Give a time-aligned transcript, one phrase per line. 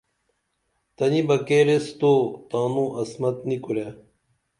[0.95, 2.11] تنی بہ کیر ایس تو
[2.49, 3.87] تانوں عصمت نی کُرے